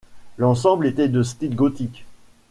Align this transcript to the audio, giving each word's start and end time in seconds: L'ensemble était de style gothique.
L'ensemble 0.39 0.87
était 0.87 1.09
de 1.09 1.21
style 1.21 1.55
gothique. 1.55 2.05